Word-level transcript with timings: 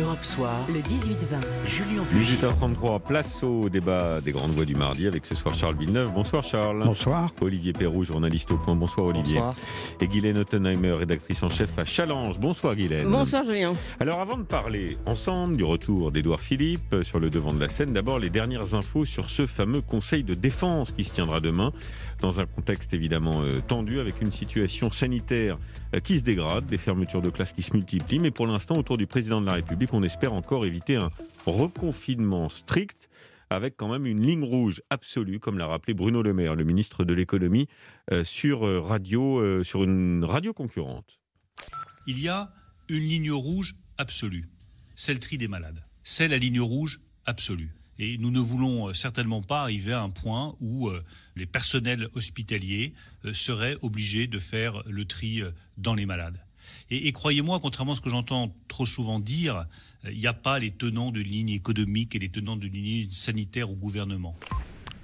Europe 0.00 0.22
Soir, 0.22 0.66
le 0.68 0.80
18-20, 0.80 1.66
Julien 1.66 2.04
18h33, 2.14 3.00
place 3.00 3.42
au 3.42 3.68
débat 3.68 4.20
des 4.20 4.30
grandes 4.30 4.52
voix 4.52 4.64
du 4.64 4.76
mardi 4.76 5.06
avec 5.08 5.26
ce 5.26 5.34
soir 5.34 5.54
Charles 5.54 5.76
Villeneuve. 5.76 6.12
Bonsoir 6.14 6.44
Charles. 6.44 6.84
Bonsoir. 6.84 7.30
Olivier 7.40 7.72
Perrou, 7.72 8.04
journaliste 8.04 8.52
au 8.52 8.58
point. 8.58 8.76
Bonsoir 8.76 9.08
Olivier. 9.08 9.38
Bonsoir. 9.38 9.56
Et 10.00 10.06
Guylaine 10.06 10.38
Ottenheimer, 10.38 10.92
rédactrice 10.92 11.42
en 11.42 11.48
chef 11.48 11.76
à 11.78 11.84
Challenge. 11.84 12.38
Bonsoir 12.38 12.76
Guylaine. 12.76 13.10
Bonsoir 13.10 13.44
Julien. 13.44 13.72
Alors 13.98 14.20
avant 14.20 14.36
de 14.36 14.44
parler 14.44 14.98
ensemble 15.06 15.56
du 15.56 15.64
retour 15.64 16.12
d'Édouard 16.12 16.40
Philippe 16.40 16.92
euh, 16.92 17.02
sur 17.02 17.18
le 17.18 17.28
devant 17.28 17.52
de 17.52 17.60
la 17.60 17.68
scène, 17.68 17.92
d'abord 17.92 18.20
les 18.20 18.30
dernières 18.30 18.74
infos 18.74 19.04
sur 19.04 19.30
ce 19.30 19.46
fameux 19.46 19.80
conseil 19.80 20.22
de 20.22 20.34
défense 20.34 20.92
qui 20.92 21.02
se 21.02 21.12
tiendra 21.12 21.40
demain 21.40 21.72
dans 22.20 22.40
un 22.40 22.46
contexte 22.46 22.94
évidemment 22.94 23.40
euh, 23.42 23.60
tendu 23.66 23.98
avec 23.98 24.20
une 24.20 24.32
situation 24.32 24.90
sanitaire 24.90 25.56
euh, 25.94 26.00
qui 26.00 26.18
se 26.18 26.24
dégrade, 26.24 26.66
des 26.66 26.78
fermetures 26.78 27.22
de 27.22 27.30
classes 27.30 27.52
qui 27.52 27.62
se 27.62 27.72
multiplient, 27.74 28.18
mais 28.18 28.30
pour 28.30 28.46
l'instant 28.46 28.76
autour 28.76 28.98
du 28.98 29.06
président 29.06 29.40
de 29.40 29.46
la 29.46 29.54
République, 29.54 29.87
on 29.92 30.02
espère 30.02 30.32
encore 30.32 30.66
éviter 30.66 30.96
un 30.96 31.10
reconfinement 31.46 32.48
strict 32.48 33.08
avec 33.50 33.76
quand 33.76 33.88
même 33.88 34.06
une 34.06 34.24
ligne 34.24 34.44
rouge 34.44 34.82
absolue, 34.90 35.40
comme 35.40 35.58
l'a 35.58 35.66
rappelé 35.66 35.94
Bruno 35.94 36.22
Le 36.22 36.34
Maire, 36.34 36.54
le 36.54 36.64
ministre 36.64 37.04
de 37.04 37.14
l'économie, 37.14 37.66
euh, 38.12 38.24
sur 38.24 38.66
euh, 38.66 38.80
radio, 38.80 39.38
euh, 39.38 39.64
sur 39.64 39.84
une 39.84 40.24
radio 40.24 40.52
concurrente. 40.52 41.18
il 42.06 42.20
y 42.20 42.28
a 42.28 42.52
une 42.88 43.02
ligne 43.02 43.32
rouge 43.32 43.74
absolue. 43.96 44.44
C'est 44.94 45.14
le 45.14 45.20
tri 45.20 45.38
des 45.38 45.48
malades. 45.48 45.84
C'est 46.02 46.28
la 46.28 46.38
ligne 46.38 46.60
rouge 46.60 47.00
absolue. 47.26 47.70
Et 47.98 48.16
nous 48.18 48.30
ne 48.30 48.38
voulons 48.38 48.94
certainement 48.94 49.42
pas 49.42 49.62
arriver 49.62 49.92
à 49.92 50.02
un 50.02 50.08
point 50.08 50.54
où 50.60 50.88
les 51.34 51.46
personnels 51.46 52.08
hospitaliers 52.14 52.94
seraient 53.32 53.76
obligés 53.82 54.28
de 54.28 54.38
faire 54.38 54.84
le 54.86 55.04
tri 55.04 55.42
dans 55.76 55.94
les 55.94 56.06
malades. 56.06 56.40
Et, 56.90 57.08
et 57.08 57.12
croyez-moi, 57.12 57.58
contrairement 57.60 57.92
à 57.92 57.96
ce 57.96 58.00
que 58.00 58.10
j'entends 58.10 58.54
trop 58.68 58.86
souvent 58.86 59.18
dire, 59.20 59.66
euh, 60.04 60.10
il 60.12 60.18
n'y 60.18 60.26
a 60.26 60.32
pas 60.32 60.58
les 60.58 60.70
tenants 60.70 61.10
d'une 61.10 61.26
ligne 61.26 61.50
économique 61.50 62.14
et 62.14 62.18
les 62.18 62.28
tenants 62.28 62.56
d'une 62.56 62.72
ligne 62.72 63.10
sanitaire 63.10 63.70
au 63.70 63.74
gouvernement. 63.74 64.36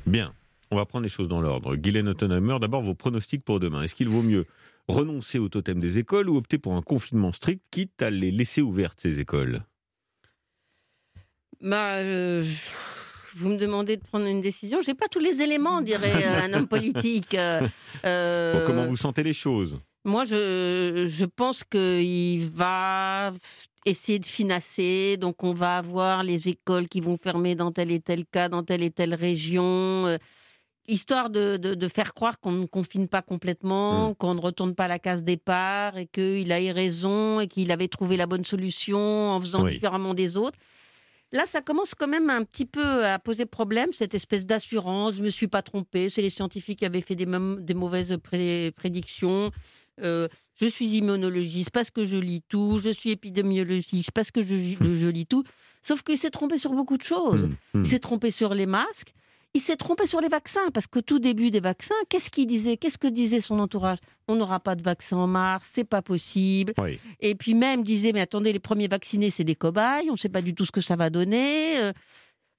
Bien, 0.06 0.32
on 0.70 0.76
va 0.76 0.84
prendre 0.86 1.02
les 1.04 1.08
choses 1.08 1.28
dans 1.28 1.40
l'ordre. 1.40 1.76
Guylaine 1.76 2.08
Ottenheimer, 2.08 2.58
d'abord 2.60 2.82
vos 2.82 2.94
pronostics 2.94 3.44
pour 3.44 3.60
demain. 3.60 3.82
Est-ce 3.82 3.94
qu'il 3.94 4.08
vaut 4.08 4.22
mieux 4.22 4.46
renoncer 4.88 5.38
au 5.38 5.48
totem 5.48 5.80
des 5.80 5.98
écoles 5.98 6.28
ou 6.28 6.36
opter 6.36 6.58
pour 6.58 6.74
un 6.74 6.82
confinement 6.82 7.32
strict, 7.32 7.62
quitte 7.70 8.02
à 8.02 8.10
les 8.10 8.30
laisser 8.30 8.60
ouvertes, 8.60 9.00
ces 9.00 9.18
écoles? 9.20 9.62
Bah, 11.60 11.94
euh, 11.96 12.44
vous 13.34 13.48
me 13.48 13.56
demandez 13.56 13.96
de 13.96 14.02
prendre 14.02 14.26
une 14.26 14.40
décision. 14.42 14.80
J'ai 14.82 14.94
pas 14.94 15.08
tous 15.08 15.18
les 15.20 15.40
éléments, 15.40 15.80
dirait 15.80 16.24
euh, 16.26 16.42
un 16.44 16.52
homme 16.54 16.68
politique. 16.68 17.36
Euh, 18.04 18.60
Bon, 18.60 18.66
Comment 18.66 18.84
vous 18.84 18.96
sentez 18.98 19.22
les 19.22 19.32
choses? 19.32 19.80
Moi, 20.04 20.24
je, 20.26 21.06
je 21.08 21.24
pense 21.24 21.64
qu'il 21.64 22.46
va 22.48 23.32
essayer 23.86 24.18
de 24.18 24.26
financer. 24.26 25.16
Donc, 25.18 25.42
on 25.42 25.52
va 25.54 25.78
avoir 25.78 26.22
les 26.22 26.48
écoles 26.48 26.88
qui 26.88 27.00
vont 27.00 27.16
fermer 27.16 27.54
dans 27.54 27.72
tel 27.72 27.90
et 27.90 28.00
tel 28.00 28.24
cas, 28.26 28.48
dans 28.48 28.62
telle 28.62 28.82
et 28.82 28.90
telle 28.90 29.14
région. 29.14 30.06
euh, 30.06 30.18
Histoire 30.86 31.30
de, 31.30 31.56
de- 31.56 31.74
de 31.74 31.88
faire 31.88 32.12
croire 32.12 32.38
qu'on 32.38 32.52
ne 32.52 32.66
confine 32.66 33.08
pas 33.08 33.22
complètement, 33.22 34.10
Mm. 34.10 34.14
qu'on 34.16 34.34
ne 34.34 34.40
retourne 34.42 34.74
pas 34.74 34.84
à 34.84 34.88
la 34.88 34.98
case 34.98 35.24
départ 35.24 35.96
et 35.96 36.06
qu'il 36.06 36.52
a 36.52 36.60
eu 36.60 36.70
raison 36.72 37.40
et 37.40 37.46
qu'il 37.48 37.72
avait 37.72 37.88
trouvé 37.88 38.18
la 38.18 38.26
bonne 38.26 38.44
solution 38.44 39.30
en 39.30 39.40
faisant 39.40 39.64
Oui. 39.64 39.70
différemment 39.72 40.12
des 40.12 40.36
autres. 40.36 40.58
Là, 41.32 41.46
ça 41.46 41.62
commence 41.62 41.94
quand 41.94 42.06
même 42.06 42.28
un 42.28 42.44
petit 42.44 42.66
peu 42.66 43.06
à 43.06 43.18
poser 43.18 43.46
problème, 43.46 43.94
cette 43.94 44.12
espèce 44.12 44.44
d'assurance. 44.44 45.14
Je 45.14 45.22
me 45.22 45.30
suis 45.30 45.48
pas 45.48 45.62
trompé. 45.62 46.10
C'est 46.10 46.20
les 46.20 46.28
scientifiques 46.28 46.80
qui 46.80 46.84
avaient 46.84 47.00
fait 47.00 47.16
des, 47.16 47.24
mauvaises 47.74 48.18
pré- 48.22 48.70
prédictions. 48.76 49.50
Euh, 50.02 50.28
je 50.56 50.66
suis 50.66 50.86
immunologiste 50.86 51.70
parce 51.70 51.90
que 51.90 52.06
je 52.06 52.16
lis 52.16 52.42
tout. 52.48 52.80
Je 52.82 52.90
suis 52.90 53.10
épidémiologiste 53.10 54.10
parce 54.12 54.30
que 54.30 54.42
je, 54.42 54.56
je 54.56 55.06
lis 55.08 55.26
tout. 55.26 55.44
Sauf 55.82 56.02
qu'il 56.02 56.18
s'est 56.18 56.30
trompé 56.30 56.58
sur 56.58 56.72
beaucoup 56.72 56.96
de 56.96 57.02
choses. 57.02 57.44
Hmm, 57.44 57.78
hmm. 57.78 57.82
Il 57.82 57.86
s'est 57.86 57.98
trompé 57.98 58.30
sur 58.30 58.54
les 58.54 58.66
masques. 58.66 59.14
Il 59.56 59.60
s'est 59.60 59.76
trompé 59.76 60.04
sur 60.06 60.20
les 60.20 60.26
vaccins, 60.26 60.68
parce 60.72 60.88
qu'au 60.88 61.00
tout 61.00 61.20
début 61.20 61.52
des 61.52 61.60
vaccins, 61.60 61.94
qu'est-ce 62.08 62.28
qu'il 62.28 62.48
disait? 62.48 62.76
Qu'est-ce 62.76 62.98
que 62.98 63.06
disait 63.06 63.38
son 63.38 63.60
entourage? 63.60 63.98
On 64.26 64.34
n'aura 64.34 64.58
pas 64.58 64.74
de 64.74 64.82
vaccin 64.82 65.16
en 65.16 65.28
mars, 65.28 65.70
c'est 65.72 65.84
pas 65.84 66.02
possible. 66.02 66.74
Oui. 66.76 66.98
Et 67.20 67.36
puis 67.36 67.54
même 67.54 67.84
disait, 67.84 68.10
mais 68.12 68.20
attendez, 68.20 68.52
les 68.52 68.58
premiers 68.58 68.88
vaccinés, 68.88 69.30
c'est 69.30 69.44
des 69.44 69.54
cobayes, 69.54 70.08
on 70.08 70.14
ne 70.14 70.18
sait 70.18 70.28
pas 70.28 70.42
du 70.42 70.56
tout 70.56 70.64
ce 70.64 70.72
que 70.72 70.80
ça 70.80 70.96
va 70.96 71.08
donner. 71.08 71.92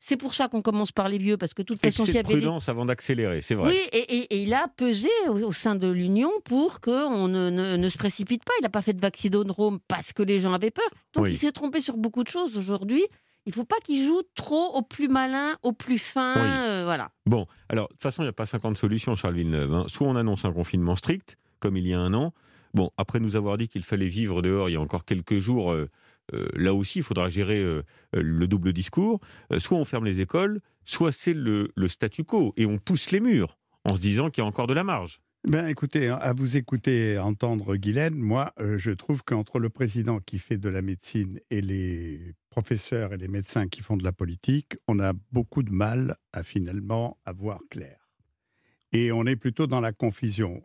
C'est 0.08 0.18
pour 0.18 0.36
ça 0.36 0.48
qu'on 0.48 0.62
commence 0.62 0.92
par 0.92 1.10
les 1.10 1.18
vieux, 1.18 1.36
parce 1.36 1.56
que 1.56 1.64
de 1.64 1.68
toute 1.68 1.82
façon, 1.82 2.06
s'il 2.06 2.14
y 2.14 2.18
avait 2.20 2.28
des... 2.28 2.34
prudence 2.36 2.70
avant 2.70 2.86
d'accélérer, 2.86 3.42
c'est 3.42 3.56
vrai. 3.56 3.70
Oui, 3.72 3.80
et, 3.92 4.18
et- 4.18 4.36
et 4.36 4.44
il 4.44 4.54
a 4.54 4.68
pesé 4.68 5.10
au, 5.30 5.40
au 5.42 5.52
sein 5.52 5.74
de 5.74 5.88
l'Union 5.88 6.30
pour 6.44 6.80
qu'on 6.80 7.28
ne, 7.28 7.50
ne- 7.50 7.76
ne 7.76 7.90
se 7.90 7.98
précipite 7.98 8.44
pas. 8.44 8.54
Il 8.60 8.64
n'a 8.64 8.70
pas 8.70 8.84
fait 8.84 8.94
de 8.94 9.02
vaccinodrome 9.02 9.80
parce 9.88 10.14
que 10.14 10.22
les 10.22 10.38
gens 10.40 10.54
avaient 10.54 10.70
peur. 10.70 10.86
Donc 11.14 11.26
Oui. 11.26 11.32
il 11.32 11.38
s'est 11.38 11.52
trompé 11.52 11.82
sur 11.82 11.98
beaucoup 11.98 12.24
de 12.24 12.30
choses 12.30 12.56
aujourd'hui. 12.56 13.04
Il 13.48 13.50
ne 13.50 13.54
faut 13.56 13.64
pas 13.66 13.78
qu'il 13.84 14.06
joue 14.06 14.22
trop 14.36 14.76
au 14.76 14.84
plus 14.84 15.08
malin, 15.08 15.56
au 15.64 15.72
plus 15.72 15.98
fin. 15.98 16.34
Oui. 16.36 16.42
euh, 16.44 16.82
voilà. 16.86 17.10
Bon, 17.26 17.48
alors, 17.70 17.88
de 17.88 17.94
toute 17.94 18.04
façon, 18.04 18.22
il 18.22 18.26
n'y 18.26 18.30
a 18.30 18.34
pas 18.34 18.46
50 18.46 18.78
solutions, 18.78 19.16
Charles 19.16 19.36
Villeneuve. 19.36 19.74
hein. 19.74 19.86
Soit 19.88 20.08
on 20.08 20.16
annonce 20.16 20.46
un 20.46 20.54
confinement 20.54 20.96
strict, 20.96 21.36
comme 21.60 21.78
il 21.78 21.88
y 21.88 21.96
a 21.96 22.00
un 22.00 22.14
an. 22.14 22.32
Bon, 22.76 22.92
après 22.98 23.20
nous 23.20 23.36
avoir 23.36 23.58
dit 23.58 23.68
qu'il 23.70 23.84
fallait 23.84 24.08
vivre 24.08 24.42
dehors 24.44 24.70
il 24.70 24.74
y 24.74 24.76
a 24.76 24.82
encore 24.82 25.06
quelques 25.06 25.40
jours, 25.40 25.72
euh, 25.72 25.90
là 26.32 26.74
aussi, 26.74 27.00
il 27.00 27.04
faudra 27.04 27.30
gérer 27.30 27.60
euh, 27.62 27.84
euh, 28.16 28.22
le 28.22 28.48
double 28.48 28.74
discours. 28.74 29.20
Euh, 29.52 29.60
soit 29.60 29.78
on 29.78 29.86
ferme 29.86 30.06
les 30.06 30.20
écoles, 30.20 30.62
soit 30.86 31.12
c'est 31.12 31.34
le, 31.34 31.72
statu 31.88 32.24
quo 32.24 32.54
et 32.58 32.66
on 32.66 32.78
pousse 32.78 33.12
les 33.12 33.20
murs 33.20 33.58
en 33.84 33.96
se 33.96 34.02
disant 34.02 34.30
qu'il 34.30 34.42
y 34.42 34.46
a 34.46 34.48
encore 34.48 34.68
de 34.68 34.74
la 34.74 34.84
marge. 34.84 35.20
Ben, 35.48 35.68
écoutez, 35.68 36.10
à 36.10 36.34
vous 36.34 36.58
écouter 36.58 37.20
entendre 37.20 37.76
Guylaine, 37.76 38.16
moi, 38.16 38.52
euh, 38.60 38.80
je 38.80 38.90
trouve 38.90 39.22
qu'entre 39.24 39.60
le 39.60 39.70
président 39.70 40.20
qui 40.20 40.40
fait 40.40 40.58
de 40.58 40.70
la 40.70 40.82
médecine 40.82 41.40
et 41.52 41.62
les 41.62 42.34
professeurs 42.50 43.14
et 43.14 43.18
les 43.18 43.28
médecins 43.28 43.68
qui 43.68 43.84
font 43.84 43.96
de 43.96 44.04
la 44.04 44.12
politique, 44.12 44.76
on 44.88 45.00
a 45.00 45.14
beaucoup 45.32 45.62
de 45.62 45.72
mal 45.72 46.16
à 46.34 46.42
finalement 46.42 47.20
avoir 47.26 47.60
clair. 47.70 48.10
Et 48.92 49.12
on 49.12 49.28
est 49.28 49.36
plutôt 49.36 49.68
dans 49.68 49.82
la 49.82 49.92
confusion. 49.92 50.64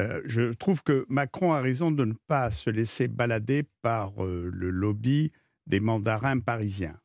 Euh, 0.00 0.22
je 0.24 0.52
trouve 0.54 0.82
que 0.82 1.04
Macron 1.08 1.52
a 1.52 1.60
raison 1.60 1.90
de 1.90 2.04
ne 2.04 2.14
pas 2.26 2.50
se 2.50 2.70
laisser 2.70 3.06
balader 3.06 3.64
par 3.82 4.24
euh, 4.24 4.50
le 4.52 4.70
lobby 4.70 5.30
des 5.66 5.78
mandarins 5.80 6.40
parisiens 6.40 6.98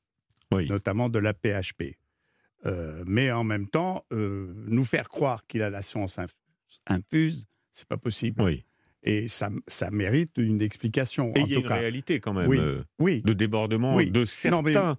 Oui. 0.52 0.68
notamment 0.70 1.10
de 1.10 1.20
la 1.20 1.34
PHP. 1.34 1.98
Euh, 2.66 3.04
mais 3.06 3.32
en 3.32 3.44
même 3.44 3.68
temps, 3.68 4.06
nous 4.12 4.86
faire 4.86 5.10
croire 5.10 5.46
qu'il 5.46 5.62
a 5.62 5.70
la 5.70 5.82
science 5.84 6.18
inf- 6.18 6.34
infuse, 6.88 7.46
c'est 7.72 7.88
pas 7.88 7.98
possible. 7.98 8.42
Oui. 8.42 8.66
Et 9.04 9.28
ça, 9.28 9.50
ça 9.68 9.92
mérite 9.92 10.32
une 10.38 10.62
explication. 10.64 11.32
Et 11.36 11.42
il 11.42 11.50
y 11.52 11.56
a 11.56 11.60
une 11.60 11.68
cas. 11.68 11.76
réalité 11.76 12.20
quand 12.20 12.34
même 12.34 12.48
Oui. 12.50 12.60
Oui. 12.98 13.22
de 13.22 13.34
débordement 13.34 13.96
Oui. 13.96 14.10
de 14.10 14.26
Non, 14.50 14.64
mais 14.64 14.74
certains. 14.74 14.98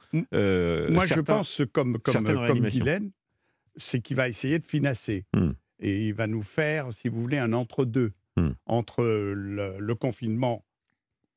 Moi, 0.93 1.07
je 1.07 1.21
pense, 1.21 1.63
comme, 1.73 1.99
comme, 1.99 2.25
comme. 2.25 2.69
Guylaine, 2.69 3.11
c'est 3.75 4.01
qu'il 4.01 4.17
va 4.17 4.29
essayer 4.29 4.61
de 4.61 4.65
financer. 4.67 5.25
Hmm. 5.35 5.51
Et 5.81 6.09
il 6.09 6.15
va 6.15 6.27
nous 6.27 6.43
faire, 6.43 6.93
si 6.93 7.09
vous 7.09 7.21
voulez, 7.21 7.39
un 7.39 7.53
entre-deux. 7.53 8.13
Hmm. 8.37 8.51
Entre 8.67 9.03
le, 9.03 9.77
le 9.79 9.95
confinement, 9.95 10.63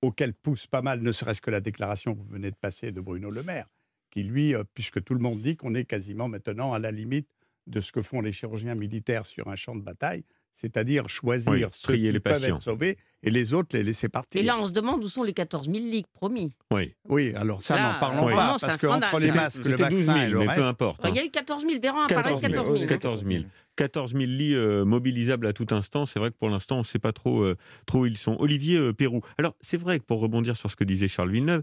auquel 0.02 0.34
pousse 0.34 0.68
pas 0.68 0.82
mal, 0.82 1.02
ne 1.02 1.12
serait-ce 1.12 1.42
que 1.42 1.52
la 1.52 1.62
déclaration 1.62 2.14
que 2.14 2.20
vous 2.20 2.28
venez 2.30 2.52
de 2.52 2.56
passer 2.56 2.92
de 2.92 3.00
Bruno 3.02 3.32
Le 3.32 3.44
Maire, 3.44 3.68
qui 4.12 4.24
lui, 4.24 4.54
euh, 4.54 4.64
puisque 4.74 5.04
tout 5.04 5.14
le 5.14 5.20
monde 5.22 5.40
dit 5.42 5.56
qu'on 5.56 5.76
est 5.76 5.86
quasiment 5.86 6.28
maintenant 6.28 6.74
à 6.74 6.80
la 6.80 6.92
limite 6.92 7.28
de 7.68 7.80
ce 7.82 7.92
que 7.92 8.02
font 8.02 8.22
les 8.22 8.32
chirurgiens 8.32 8.76
militaires 8.76 9.26
sur 9.26 9.48
un 9.48 9.56
champ 9.56 9.76
de 9.76 9.82
bataille, 9.82 10.24
c'est-à-dire 10.54 11.08
choisir 11.08 11.52
Oui, 11.52 11.62
ceux 11.72 11.94
trier 11.94 12.08
qui 12.08 12.14
les 12.14 12.20
peuvent 12.20 12.34
patients. 12.34 12.56
être 12.58 12.62
sauvés 12.62 12.98
et 13.24 13.30
les 13.30 13.54
autres 13.54 13.78
les 13.78 13.84
laisser 13.84 14.10
partir. 14.10 14.42
Et 14.42 14.44
là, 14.44 14.58
on 14.60 14.66
se 14.66 14.72
demande 14.72 15.04
où 15.04 15.08
sont 15.08 15.24
les 15.24 15.34
14 15.34 15.68
000 15.72 15.78
lits, 15.78 16.06
promis. 16.12 16.52
Oui. 16.72 16.94
oui, 17.08 17.34
alors 17.36 17.62
ça, 17.62 17.80
n'en 17.80 18.00
parlons 18.00 18.30
euh, 18.30 18.34
pas, 18.36 18.58
parce 18.60 18.78
qu'entre 18.78 19.20
les 19.20 19.32
masques, 19.32 19.64
le 19.64 19.78
C'était 19.78 19.90
12 19.90 20.06
vaccin 20.08 20.14
000, 20.16 20.26
et 20.26 20.30
le 20.30 20.40
mais 20.40 20.46
peu 20.46 20.52
reste, 20.52 20.64
importe. 20.64 21.00
Enfin, 21.00 21.10
Il 21.10 21.16
y 21.16 21.20
a 21.20 21.26
eu 21.26 21.30
14 21.30 21.66
000, 21.66 21.80
Véran 21.82 22.04
a 22.04 22.08
parlé 22.08 22.40
14 22.42 22.42
de 22.42 22.78
000, 22.78 22.88
14 22.88 22.88
000. 22.88 22.88
14 22.88 23.26
000. 23.26 23.44
14 23.80 24.12
000 24.12 24.26
lits 24.26 24.56
euh, 24.56 24.84
mobilisables 24.84 25.48
à 25.48 25.54
tout 25.54 25.68
instant. 25.72 26.06
C'est 26.06 26.20
vrai 26.20 26.32
que 26.32 26.36
pour 26.36 26.50
l'instant, 26.50 26.76
on 26.76 26.80
ne 26.80 26.84
sait 26.84 27.00
pas 27.00 27.14
trop, 27.14 27.44
euh, 27.44 27.56
trop 27.86 28.00
où 28.00 28.06
ils 28.06 28.18
sont. 28.18 28.36
Olivier 28.38 28.78
euh, 28.78 28.92
Pérou. 28.92 29.22
Alors, 29.38 29.56
c'est 29.62 29.78
vrai 29.78 30.00
que 30.00 30.04
pour 30.04 30.20
rebondir 30.20 30.58
sur 30.58 30.70
ce 30.70 30.76
que 30.76 30.84
disait 30.84 31.08
Charles 31.08 31.32
Villeneuve, 31.32 31.62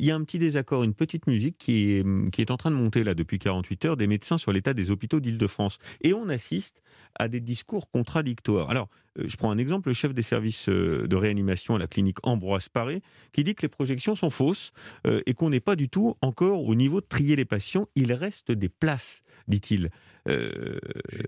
il 0.00 0.06
y 0.06 0.10
a 0.10 0.16
un 0.16 0.24
petit 0.24 0.40
désaccord, 0.40 0.82
une 0.82 0.94
petite 0.94 1.28
musique 1.28 1.56
qui 1.58 1.92
est, 1.92 2.30
qui 2.30 2.40
est 2.40 2.50
en 2.50 2.56
train 2.56 2.72
de 2.72 2.76
monter 2.76 3.04
là 3.04 3.14
depuis 3.14 3.38
48 3.38 3.84
heures 3.84 3.96
des 3.96 4.08
médecins 4.08 4.38
sur 4.38 4.52
l'état 4.52 4.74
des 4.74 4.90
hôpitaux 4.90 5.20
d'Île-de-France. 5.20 5.78
Et 6.00 6.14
on 6.14 6.28
assiste 6.28 6.82
à 7.14 7.28
des 7.28 7.40
discours 7.40 7.90
contradictoires. 7.90 8.68
Alors, 8.68 8.88
je 9.16 9.36
prends 9.36 9.50
un 9.50 9.58
exemple, 9.58 9.88
le 9.88 9.94
chef 9.94 10.14
des 10.14 10.22
services 10.22 10.68
de 10.68 11.16
réanimation 11.16 11.76
à 11.76 11.78
la 11.78 11.86
clinique 11.86 12.18
Ambroise 12.24 12.68
Paré, 12.68 13.02
qui 13.32 13.44
dit 13.44 13.54
que 13.54 13.62
les 13.62 13.68
projections 13.68 14.14
sont 14.14 14.30
fausses 14.30 14.72
et 15.04 15.34
qu'on 15.34 15.50
n'est 15.50 15.60
pas 15.60 15.76
du 15.76 15.88
tout 15.88 16.16
encore 16.22 16.64
au 16.64 16.74
niveau 16.74 17.00
de 17.00 17.06
trier 17.06 17.36
les 17.36 17.44
patients. 17.44 17.86
Il 17.94 18.12
reste 18.12 18.50
des 18.50 18.68
places, 18.68 19.22
dit-il. 19.48 19.90
Euh, 20.28 20.78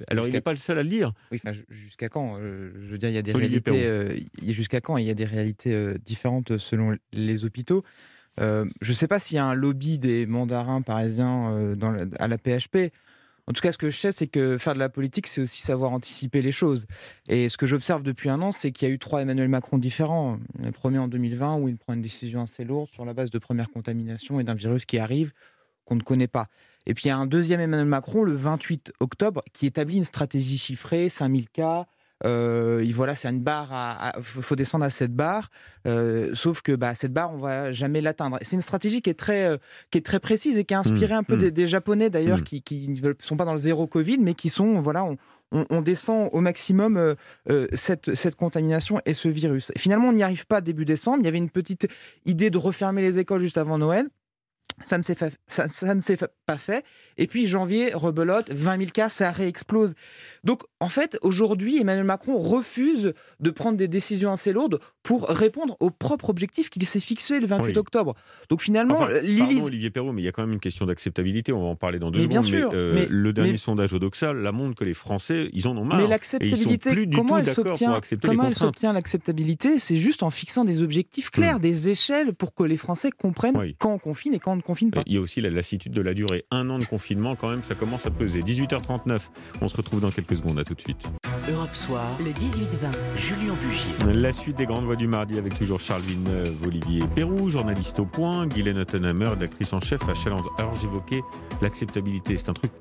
alors, 0.08 0.26
il 0.28 0.32
n'est 0.32 0.40
pas 0.40 0.52
le 0.52 0.58
seul 0.58 0.78
à 0.78 0.82
le 0.82 0.88
dire. 0.88 1.12
Oui, 1.32 1.40
enfin, 1.44 1.58
jusqu'à 1.68 2.08
quand 2.08 2.38
euh, 2.38 2.70
Je 2.82 2.86
veux 2.92 2.98
dire, 2.98 3.08
il 3.08 3.14
y 3.14 3.18
a 3.18 3.22
des 3.22 3.34
Olivier 3.34 3.60
réalités. 3.64 3.86
euh, 3.86 4.52
jusqu'à 4.52 4.80
quand 4.80 4.96
il 4.96 5.04
y 5.06 5.10
a 5.10 5.14
des 5.14 5.24
réalités 5.24 5.72
euh, 5.74 5.98
différentes 6.04 6.58
selon 6.58 6.96
les 7.12 7.44
hôpitaux? 7.44 7.82
Euh, 8.40 8.64
je 8.80 8.90
ne 8.90 8.94
sais 8.96 9.08
pas 9.08 9.18
s'il 9.20 9.36
y 9.36 9.38
a 9.38 9.44
un 9.44 9.54
lobby 9.54 9.98
des 9.98 10.26
mandarins 10.26 10.82
parisiens 10.82 11.74
dans 11.76 11.90
la- 11.90 12.04
à 12.18 12.28
la 12.28 12.36
PHP. 12.38 12.92
En 13.46 13.52
tout 13.52 13.60
cas, 13.60 13.72
ce 13.72 13.78
que 13.78 13.90
je 13.90 13.96
sais, 13.98 14.10
c'est 14.10 14.26
que 14.26 14.56
faire 14.56 14.72
de 14.72 14.78
la 14.78 14.88
politique, 14.88 15.26
c'est 15.26 15.42
aussi 15.42 15.60
savoir 15.60 15.92
anticiper 15.92 16.40
les 16.40 16.50
choses. 16.50 16.86
Et 17.28 17.50
ce 17.50 17.58
que 17.58 17.66
j'observe 17.66 18.02
depuis 18.02 18.30
un 18.30 18.40
an, 18.40 18.52
c'est 18.52 18.72
qu'il 18.72 18.88
y 18.88 18.90
a 18.90 18.94
eu 18.94 18.98
trois 18.98 19.20
Emmanuel 19.20 19.48
Macron 19.48 19.76
différents. 19.76 20.38
Le 20.62 20.70
premier 20.72 20.96
en 20.98 21.08
2020, 21.08 21.58
où 21.58 21.68
il 21.68 21.76
prend 21.76 21.92
une 21.92 22.00
décision 22.00 22.40
assez 22.42 22.64
lourde 22.64 22.88
sur 22.90 23.04
la 23.04 23.12
base 23.12 23.30
de 23.30 23.38
première 23.38 23.70
contamination 23.70 24.40
et 24.40 24.44
d'un 24.44 24.54
virus 24.54 24.86
qui 24.86 24.98
arrive 24.98 25.32
qu'on 25.84 25.96
ne 25.96 26.02
connaît 26.02 26.28
pas. 26.28 26.46
Et 26.86 26.94
puis 26.94 27.04
il 27.04 27.08
y 27.08 27.10
a 27.10 27.16
un 27.16 27.26
deuxième 27.26 27.60
Emmanuel 27.60 27.86
Macron, 27.86 28.22
le 28.22 28.32
28 28.32 28.92
octobre, 29.00 29.40
qui 29.52 29.66
établit 29.66 29.96
une 29.96 30.04
stratégie 30.04 30.58
chiffrée, 30.58 31.08
5000 31.08 31.48
cas, 31.48 31.86
euh, 32.24 32.84
voilà, 32.94 33.14
c'est 33.14 33.28
une 33.28 33.40
barre. 33.40 34.12
Il 34.16 34.22
faut 34.22 34.56
descendre 34.56 34.84
à 34.84 34.90
cette 34.90 35.14
barre. 35.14 35.50
Euh, 35.86 36.30
sauf 36.34 36.62
que 36.62 36.72
bah, 36.72 36.94
cette 36.94 37.12
barre, 37.12 37.32
on 37.34 37.38
va 37.38 37.72
jamais 37.72 38.00
l'atteindre. 38.00 38.38
C'est 38.42 38.56
une 38.56 38.62
stratégie 38.62 39.02
qui 39.02 39.10
est 39.10 39.18
très, 39.18 39.46
euh, 39.46 39.56
qui 39.90 39.98
est 39.98 40.02
très 40.02 40.20
précise 40.20 40.58
et 40.58 40.64
qui 40.64 40.74
a 40.74 40.78
inspiré 40.78 41.14
mmh, 41.14 41.18
un 41.18 41.22
peu 41.22 41.36
mmh. 41.36 41.50
des, 41.50 41.68
Japonais 41.68 42.10
d'ailleurs, 42.10 42.38
mmh. 42.38 42.60
qui, 42.64 42.88
ne 42.88 43.12
sont 43.20 43.36
pas 43.36 43.44
dans 43.44 43.52
le 43.52 43.58
zéro 43.58 43.86
Covid, 43.86 44.18
mais 44.18 44.34
qui 44.34 44.50
sont 44.50 44.80
voilà. 44.80 45.06
On, 45.70 45.82
descend 45.82 46.30
au 46.32 46.40
maximum 46.40 46.96
euh, 46.96 47.66
cette, 47.74 48.16
cette 48.16 48.34
contamination 48.34 49.00
et 49.06 49.14
ce 49.14 49.28
virus. 49.28 49.70
finalement, 49.76 50.08
on 50.08 50.12
n'y 50.12 50.24
arrive 50.24 50.46
pas 50.46 50.60
début 50.60 50.84
décembre. 50.84 51.18
Il 51.20 51.26
y 51.26 51.28
avait 51.28 51.38
une 51.38 51.50
petite 51.50 51.86
idée 52.26 52.50
de 52.50 52.58
refermer 52.58 53.02
les 53.02 53.20
écoles 53.20 53.40
juste 53.40 53.58
avant 53.58 53.78
Noël. 53.78 54.08
Ça 54.82 54.98
ne 54.98 55.02
s'est 55.02 55.14
ça, 55.46 55.68
ça 55.68 55.94
s'est 56.00 56.18
pas 56.46 56.58
fait. 56.58 56.84
Et 57.16 57.26
puis 57.26 57.46
janvier, 57.46 57.92
rebelote, 57.94 58.52
20 58.52 58.78
000 58.78 58.90
cas, 58.90 59.08
ça 59.08 59.30
réexplose. 59.30 59.94
Donc 60.42 60.62
en 60.80 60.88
fait, 60.88 61.18
aujourd'hui, 61.22 61.80
Emmanuel 61.80 62.04
Macron 62.04 62.38
refuse 62.38 63.14
de 63.40 63.50
prendre 63.50 63.76
des 63.76 63.88
décisions 63.88 64.32
assez 64.32 64.52
lourdes 64.52 64.80
pour 65.02 65.28
répondre 65.28 65.76
au 65.80 65.90
propre 65.90 66.30
objectif 66.30 66.70
qu'il 66.70 66.84
s'est 66.86 67.00
fixé 67.00 67.40
le 67.40 67.46
28 67.46 67.76
octobre. 67.76 68.14
Donc 68.48 68.62
finalement, 68.62 69.00
enfin, 69.00 69.12
Olivier 69.64 69.90
Perrault, 69.90 70.12
mais 70.12 70.22
il 70.22 70.24
y 70.24 70.28
a 70.28 70.32
quand 70.32 70.42
même 70.42 70.52
une 70.52 70.60
question 70.60 70.86
d'acceptabilité. 70.86 71.52
On 71.52 71.60
va 71.60 71.68
en 71.68 71.76
parler 71.76 71.98
dans 71.98 72.10
deux 72.10 72.20
mais 72.20 72.26
Bien 72.26 72.42
sûr, 72.42 72.70
euh, 72.74 72.92
mais, 72.94 73.06
le 73.08 73.32
dernier 73.32 73.56
sondage 73.56 73.92
Odoxa 73.92 74.32
la 74.32 74.52
montre 74.52 74.74
que 74.74 74.84
les 74.84 74.94
Français, 74.94 75.50
ils 75.52 75.68
en 75.68 75.76
ont 75.76 75.84
marre. 75.84 75.98
Mais 75.98 76.06
l'acceptabilité, 76.06 77.08
comment 77.14 77.38
elle 77.38 77.48
s'obtient 77.48 78.00
Comment 78.22 78.44
elle 78.44 78.54
s'obtient 78.54 78.92
l'acceptabilité 78.92 79.78
C'est 79.78 79.96
juste 79.96 80.22
en 80.22 80.30
fixant 80.30 80.64
des 80.64 80.82
objectifs 80.82 81.30
clairs, 81.30 81.58
hmm. 81.58 81.62
des 81.62 81.88
échelles 81.88 82.34
pour 82.34 82.54
que 82.54 82.64
les 82.64 82.76
Français 82.76 83.10
comprennent 83.10 83.74
quand 83.78 83.92
on 83.92 83.98
confine 83.98 84.34
et 84.34 84.38
quand 84.38 84.52
on 84.52 84.56
ne 84.56 84.62
confine 84.62 84.90
pas. 84.90 85.02
Il 85.06 85.14
y 85.14 85.16
a 85.16 85.20
aussi 85.20 85.40
la 85.40 85.50
lassitude 85.50 85.92
de 85.92 86.02
la 86.02 86.14
durée. 86.14 86.44
Un 86.50 86.70
an 86.70 86.78
de 86.78 86.84
confinement, 86.84 87.03
quand 87.38 87.50
même, 87.50 87.62
ça 87.62 87.74
commence 87.74 88.06
à 88.06 88.10
peser. 88.10 88.40
18h39. 88.40 89.20
On 89.60 89.68
se 89.68 89.76
retrouve 89.76 90.00
dans 90.00 90.10
quelques 90.10 90.36
secondes. 90.36 90.58
À 90.58 90.64
tout 90.64 90.74
de 90.74 90.80
suite. 90.80 91.10
Europe 91.50 91.74
Soir, 91.74 92.16
le 92.20 92.30
18-20, 92.30 92.66
Julien 93.16 93.54
Bugier. 93.60 93.92
La 94.14 94.32
suite 94.32 94.56
des 94.56 94.64
grandes 94.64 94.84
voix 94.84 94.96
du 94.96 95.06
mardi 95.06 95.36
avec 95.36 95.54
toujours 95.58 95.78
Charles 95.78 96.00
Villeneuve, 96.00 96.54
Olivier 96.66 97.02
Perrou, 97.14 97.50
journaliste 97.50 98.00
au 98.00 98.06
point, 98.06 98.46
Guylaine 98.46 98.78
Ottenhammer, 98.78 99.30
l'actrice 99.38 99.74
en 99.74 99.80
chef 99.80 100.00
à 100.08 100.14
Challenge. 100.14 100.40
Alors 100.56 100.74
j'évoquais 100.80 101.20
l'acceptabilité, 101.60 102.38
c'est 102.38 102.48
un 102.48 102.54
truc 102.54 102.72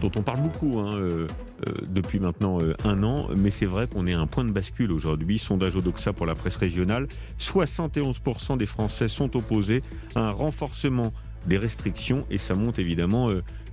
dont 0.00 0.10
on 0.16 0.22
parle 0.22 0.40
beaucoup 0.40 0.78
hein, 0.78 0.94
euh, 0.94 1.26
euh, 1.66 1.72
depuis 1.88 2.20
maintenant 2.20 2.60
euh, 2.60 2.74
un 2.84 3.02
an, 3.02 3.26
mais 3.36 3.50
c'est 3.50 3.66
vrai 3.66 3.88
qu'on 3.88 4.06
est 4.06 4.14
à 4.14 4.20
un 4.20 4.28
point 4.28 4.44
de 4.44 4.52
bascule 4.52 4.92
aujourd'hui. 4.92 5.40
Sondage 5.40 5.74
Odoxa 5.74 6.12
pour 6.12 6.26
la 6.26 6.36
presse 6.36 6.56
régionale, 6.56 7.08
71% 7.40 8.56
des 8.56 8.66
Français 8.66 9.08
sont 9.08 9.36
opposés 9.36 9.82
à 10.14 10.20
un 10.20 10.30
renforcement 10.30 11.12
des 11.46 11.58
restrictions 11.58 12.26
et 12.30 12.38
ça 12.38 12.54
monte 12.54 12.78
évidemment 12.78 13.30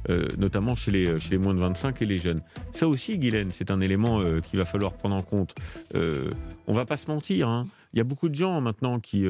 euh, 0.10 0.28
notamment 0.38 0.76
chez 0.76 0.92
les, 0.92 1.20
chez 1.20 1.32
les 1.32 1.38
moins 1.38 1.54
de 1.54 1.60
25 1.60 2.02
et 2.02 2.06
les 2.06 2.20
jeunes. 2.20 2.42
Ça 2.72 2.88
aussi, 2.88 3.18
Guylaine, 3.18 3.50
c'est 3.52 3.70
un 3.70 3.82
élément 3.82 4.22
euh, 4.22 4.40
qu'il 4.40 4.58
va 4.58 4.66
falloir 4.66 4.94
prendre 4.94 5.16
en 5.16 5.22
compte. 5.22 5.56
Euh, 5.96 6.30
on 6.68 6.74
va 6.74 6.86
pas 6.86 6.96
se 6.96 7.08
mentir, 7.08 7.50
hein. 7.50 7.68
il 7.94 7.98
y 7.98 8.02
a 8.02 8.06
beaucoup 8.06 8.30
de 8.30 8.36
gens 8.36 8.62
maintenant 8.62 9.00
qui... 9.00 9.26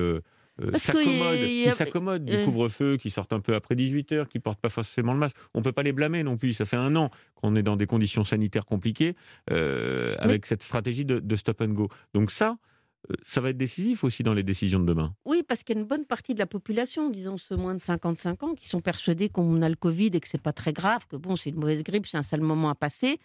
s'accommodent 0.76 2.26
du 2.26 2.44
couvre-feu, 2.44 2.98
qui 2.98 3.10
sortent 3.10 3.34
un 3.34 3.40
peu 3.40 3.56
après 3.56 3.76
18h, 3.76 4.28
qui 4.28 4.40
portent 4.40 4.60
pas 4.60 4.70
forcément 4.70 5.14
le 5.14 5.20
masque. 5.20 5.38
On 5.56 5.62
peut 5.62 5.72
pas 5.72 5.84
les 5.84 5.92
blâmer 5.94 6.22
non 6.22 6.38
plus. 6.38 6.54
Ça 6.54 6.66
fait 6.66 6.78
un 6.78 6.96
an 6.96 7.10
qu'on 7.36 7.56
est 7.56 7.64
dans 7.64 7.76
des 7.76 7.88
conditions 7.88 8.24
sanitaires 8.24 8.66
compliquées 8.66 9.16
avec 9.48 10.46
cette 10.46 10.62
stratégie 10.62 11.06
de, 11.06 11.20
de, 11.20 11.36
stop 11.36 11.62
and 11.62 11.70
go. 11.70 11.90
Donc 12.14 12.30
ça, 12.30 12.50
euh, 12.50 12.56
ça 13.24 13.42
va 13.42 13.50
être 13.50 13.58
décisif 13.58 14.04
aussi 14.04 14.24
dans 14.24 14.34
les 14.34 14.44
décisions 14.44 14.80
de 14.80 14.86
demain. 14.86 15.14
Oui, 15.26 15.44
parce 15.48 15.64
qu'il 15.64 15.76
y 15.76 15.80
a 15.80 15.82
une 15.82 15.88
bonne 15.88 16.06
partie 16.06 16.34
de 16.34 16.40
la 16.40 16.46
population, 16.46 17.10
disons 17.10 17.38
ceux 17.38 17.56
moins 17.56 17.74
de 17.74 17.80
55 17.80 18.44
ans, 18.44 18.56
qui 18.56 18.68
sont 18.68 18.82
persuadés 18.82 19.30
qu'on 19.30 19.62
a 19.62 19.70
le 19.70 19.76
Covid 19.76 20.08
et 20.14 20.20
que 20.20 20.28
c'est 20.28 20.42
pas 20.42 20.54
très 20.54 20.74
grave, 20.74 21.08
que 21.08 21.16
bon, 21.16 21.36
c'est 21.36 21.50
une 21.50 21.60
mauvaise 21.60 21.84
grippe, 21.84 22.06
c'est 22.06 22.18
un 22.18 22.22
sale 22.22 22.42
moment 22.42 22.70
à 22.70 22.76
passer. 22.76 23.20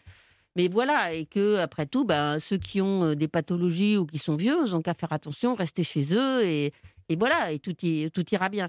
Mais 0.57 0.69
voilà, 0.69 1.13
et 1.13 1.27
que 1.27 1.57
après 1.57 1.87
tout, 1.87 2.05
ben, 2.05 2.39
ceux 2.39 2.59
qui 2.59 2.81
ont 2.81 3.03
euh, 3.03 3.15
des 3.15 3.27
pathologies 3.27 3.97
ou 3.97 4.07
qui 4.07 4.19
sont 4.19 4.37
vieux, 4.37 4.57
ils 4.65 4.71
n'ont 4.71 4.83
qu'à 4.83 4.95
faire 4.95 5.13
attention, 5.13 5.55
rester 5.55 5.83
chez 5.83 6.07
eux, 6.13 6.45
et, 6.45 6.73
voilà, 7.19 7.51
et 7.51 7.59
tout, 7.59 7.73
tout 7.73 8.25
ira 8.33 8.49
bien. 8.49 8.69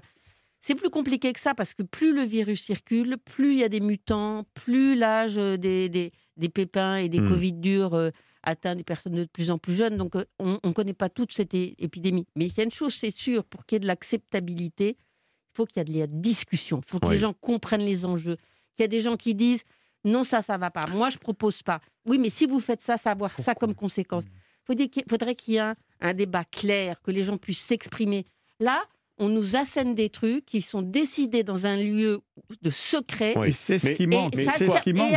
C'est 0.60 0.74
plus 0.74 0.90
compliqué 0.90 1.32
que 1.32 1.38
ça 1.38 1.54
parce 1.54 1.74
que 1.74 1.84
plus 1.84 2.12
le 2.12 2.22
virus 2.22 2.60
circule, 2.60 3.16
plus 3.24 3.52
il 3.52 3.58
y 3.60 3.64
a 3.64 3.68
des 3.68 3.80
mutants, 3.80 4.44
plus 4.54 4.96
l'âge 4.96 5.36
des, 5.36 5.88
des, 5.88 6.48
pépins 6.48 6.96
et 6.96 7.08
des 7.08 7.20
mmh. 7.20 7.28
Covid 7.28 7.52
durs 7.52 8.10
atteint 8.46 8.74
des 8.74 8.84
personnes 8.84 9.12
de 9.12 9.24
plus 9.24 9.50
en 9.50 9.58
plus 9.58 9.74
jeunes. 9.74 9.98
Donc, 9.98 10.16
euh, 10.16 10.24
on 10.38 10.58
ne 10.64 10.72
connaît 10.72 10.94
pas 10.94 11.10
toute 11.10 11.32
cette 11.32 11.52
épidémie. 11.52 12.26
Mais 12.36 12.46
il 12.46 12.56
y 12.56 12.60
a 12.60 12.64
une 12.64 12.70
chose, 12.70 12.94
c'est 12.94 13.10
sûr, 13.10 13.44
pour 13.44 13.66
qu'il 13.66 13.76
y 13.76 13.78
ait 13.78 13.80
de 13.80 13.86
l'acceptabilité, 13.86 14.96
il 14.98 15.56
faut 15.56 15.66
qu'il 15.66 15.78
y 15.78 15.80
ait 15.82 15.92
de 15.92 15.98
la 15.98 16.06
discussion. 16.06 16.80
Il 16.86 16.90
faut 16.90 17.00
que 17.00 17.10
les 17.10 17.18
gens 17.18 17.34
comprennent 17.34 17.84
les 17.84 18.04
enjeux. 18.06 18.36
Qu'il 18.74 18.82
y 18.82 18.84
a 18.84 18.88
des 18.88 19.00
gens 19.00 19.16
qui 19.16 19.34
disent 19.34 19.64
non, 20.04 20.22
ça, 20.22 20.40
ça 20.40 20.56
va 20.56 20.70
pas. 20.70 20.86
Moi, 20.92 21.10
je 21.10 21.18
propose 21.18 21.62
pas. 21.62 21.80
Oui, 22.06 22.18
mais 22.18 22.30
si 22.30 22.46
vous 22.46 22.60
faites 22.60 22.80
ça, 22.80 22.96
ça 22.96 23.10
va 23.10 23.12
avoir 23.12 23.38
ça 23.38 23.54
comme 23.54 23.74
conséquence. 23.74 24.24
Il 24.68 25.04
faudrait 25.08 25.34
qu'il 25.34 25.54
y 25.54 25.56
ait 25.56 25.74
un 26.00 26.14
débat 26.14 26.44
clair, 26.44 27.00
que 27.02 27.10
les 27.10 27.24
gens 27.24 27.36
puissent 27.36 27.64
s'exprimer. 27.64 28.24
Là, 28.60 28.84
on 29.18 29.28
nous 29.28 29.56
assène 29.56 29.94
des 29.94 30.10
trucs 30.10 30.44
qui 30.44 30.60
sont 30.60 30.82
décidés 30.82 31.42
dans 31.42 31.66
un 31.66 31.76
lieu 31.76 32.20
de 32.62 32.70
secret. 32.70 33.34
Et 33.44 33.52
c'est 33.52 33.78
ce 33.78 33.92
qui 33.92 34.06
manque. 34.06 34.34
c'est 34.36 34.70
ce 34.70 34.80
qui 34.80 34.92
manque. 34.92 35.12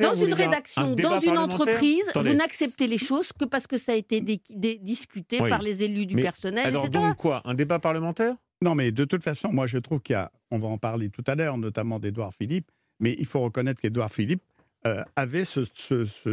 Dans 0.00 0.14
une 0.14 0.34
rédaction, 0.34 0.94
dans 0.94 1.20
une 1.20 1.38
entreprise, 1.38 2.10
vous 2.14 2.34
n'acceptez 2.34 2.86
les 2.86 2.98
choses 2.98 3.32
que 3.32 3.44
parce 3.44 3.66
que 3.66 3.76
ça 3.76 3.92
a 3.92 3.96
été 3.96 4.20
discuté 4.20 5.38
par 5.38 5.62
les 5.62 5.82
élus 5.82 6.06
du 6.06 6.16
personnel, 6.16 6.66
alors 6.66 6.88
donc 6.88 7.16
quoi? 7.16 7.42
Un 7.44 7.54
débat 7.54 7.78
parlementaire? 7.78 8.36
Non, 8.62 8.74
mais 8.74 8.92
de 8.92 9.04
toute 9.04 9.24
façon, 9.24 9.50
moi 9.50 9.66
je 9.66 9.78
trouve 9.78 10.00
qu'il 10.00 10.14
y 10.14 10.16
a, 10.16 10.30
on 10.50 10.58
va 10.58 10.68
en 10.68 10.78
parler 10.78 11.08
tout 11.08 11.24
à 11.26 11.34
l'heure, 11.34 11.56
notamment 11.56 11.98
d'Edouard 11.98 12.34
Philippe, 12.34 12.70
mais 12.98 13.16
il 13.18 13.26
faut 13.26 13.40
reconnaître 13.40 13.80
qu'Edouard 13.80 14.10
Philippe 14.10 14.42
euh, 14.86 15.02
avait 15.16 15.44
ce, 15.44 15.64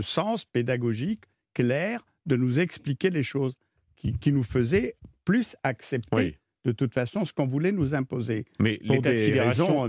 sens 0.01 0.45
pédagogique 0.45 1.21
clair 1.53 2.05
de 2.25 2.35
nous 2.35 2.59
expliquer 2.59 3.09
les 3.09 3.23
choses 3.23 3.53
qui, 3.95 4.31
nous 4.31 4.43
faisait 4.43 4.95
plus 5.25 5.55
accepter 5.63 6.37
de 6.67 6.73
toute 6.73 6.93
façon 6.93 7.23
ce 7.23 7.31
qu'on 7.31 7.47
voulait 7.47 7.71
nous 7.71 7.95
imposer. 7.95 8.45
Mais 8.59 8.79
l'état 8.83 9.13
de 9.13 9.17
sidération 9.17 9.87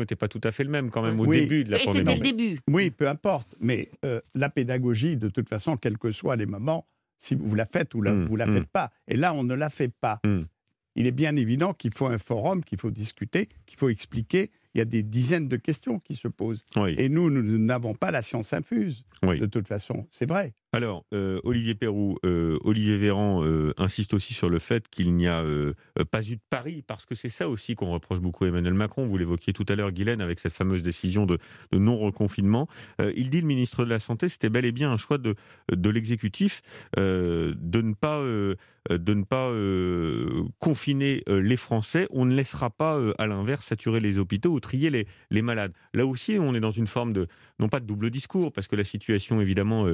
n'était 0.00 0.16
pas 0.16 0.28
tout 0.28 0.40
à 0.42 0.50
fait 0.50 0.64
le 0.64 0.70
même 0.70 0.90
quand 0.90 1.02
même 1.02 1.20
au 1.20 1.26
début 1.26 1.64
de 1.64 1.72
la 1.72 1.78
pandémie. 1.78 1.98
C'était 1.98 2.14
le 2.14 2.36
début. 2.36 2.60
Oui, 2.70 2.90
peu 2.90 3.06
importe. 3.06 3.54
Mais 3.60 3.90
euh, 4.04 4.20
la 4.34 4.48
pédagogie, 4.48 5.16
de 5.16 5.28
toute 5.28 5.48
façon, 5.48 5.76
quels 5.76 5.98
que 5.98 6.10
soient 6.10 6.36
les 6.36 6.46
moments, 6.46 6.86
si 7.18 7.34
vous 7.34 7.54
la 7.54 7.66
faites 7.66 7.94
ou 7.94 8.00
la, 8.00 8.12
mmh, 8.12 8.26
vous 8.26 8.36
la 8.36 8.46
mmh. 8.46 8.52
faites 8.52 8.66
pas. 8.66 8.90
Et 9.08 9.16
là, 9.16 9.34
on 9.34 9.44
ne 9.44 9.54
la 9.54 9.68
fait 9.68 9.92
pas. 9.92 10.20
Mmh. 10.24 10.42
Il 10.96 11.06
est 11.06 11.12
bien 11.12 11.36
évident 11.36 11.74
qu'il 11.74 11.92
faut 11.92 12.06
un 12.06 12.18
forum, 12.18 12.64
qu'il 12.64 12.78
faut 12.78 12.90
discuter, 12.90 13.48
qu'il 13.66 13.78
faut 13.78 13.88
expliquer. 13.90 14.50
Il 14.74 14.78
y 14.78 14.80
a 14.80 14.84
des 14.84 15.02
dizaines 15.02 15.48
de 15.48 15.56
questions 15.56 15.98
qui 15.98 16.14
se 16.14 16.28
posent. 16.28 16.64
Et 16.96 17.08
nous, 17.08 17.30
nous 17.30 17.58
n'avons 17.58 17.94
pas 17.94 18.10
la 18.10 18.22
science 18.22 18.52
infuse, 18.52 19.04
de 19.22 19.46
toute 19.46 19.68
façon. 19.68 20.06
C'est 20.10 20.28
vrai. 20.28 20.54
Alors, 20.74 21.04
euh, 21.14 21.38
Olivier 21.44 21.76
Perrou, 21.76 22.18
euh, 22.24 22.58
Olivier 22.64 22.98
Véran 22.98 23.44
euh, 23.44 23.72
insiste 23.76 24.12
aussi 24.12 24.34
sur 24.34 24.48
le 24.48 24.58
fait 24.58 24.88
qu'il 24.88 25.14
n'y 25.14 25.28
a 25.28 25.44
pas 26.10 26.26
eu 26.26 26.34
de 26.34 26.40
pari, 26.50 26.82
parce 26.82 27.06
que 27.06 27.14
c'est 27.14 27.28
ça 27.28 27.48
aussi 27.48 27.76
qu'on 27.76 27.92
reproche 27.92 28.18
beaucoup 28.18 28.44
à 28.44 28.48
Emmanuel 28.48 28.74
Macron. 28.74 29.06
Vous 29.06 29.16
l'évoquiez 29.16 29.52
tout 29.52 29.64
à 29.68 29.76
l'heure, 29.76 29.92
Guylaine, 29.92 30.20
avec 30.20 30.40
cette 30.40 30.52
fameuse 30.52 30.82
décision 30.82 31.26
de, 31.26 31.38
non-reconfinement. 31.72 32.68
il 33.14 33.30
dit, 33.30 33.40
le 33.40 33.46
ministre 33.46 33.84
de 33.84 33.90
la 33.90 34.00
Santé, 34.00 34.28
c'était 34.28 34.48
bel 34.48 34.64
et 34.64 34.72
bien 34.72 34.90
un 34.90 34.96
choix 34.96 35.18
de, 35.18 35.36
l'exécutif 35.70 36.62
de 36.96 37.54
ne 37.60 37.92
pas, 37.94 39.52
confiner 40.58 41.22
les 41.28 41.56
Français. 41.56 42.08
On 42.10 42.24
ne 42.24 42.34
laissera 42.34 42.70
pas, 42.70 43.00
à 43.18 43.26
l'inverse, 43.28 43.66
saturer 43.66 44.00
les 44.00 44.18
hôpitaux 44.18 44.50
ou 44.50 44.60
trier 44.60 44.90
les, 44.90 45.06
les 45.30 45.42
malades. 45.42 45.72
Là 45.92 46.04
aussi, 46.04 46.36
on 46.40 46.54
est 46.54 46.60
dans 46.60 46.72
une 46.72 46.88
forme 46.88 47.12
de, 47.12 47.28
non 47.60 47.68
pas 47.68 47.78
de 47.78 47.86
double 47.86 48.10
discours, 48.10 48.52
parce 48.52 48.66
que 48.66 48.74
la 48.74 48.84
situation, 48.84 49.40
évidemment, 49.40 49.86